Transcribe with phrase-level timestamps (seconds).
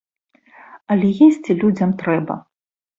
[0.97, 2.43] Але есці людзям трэба.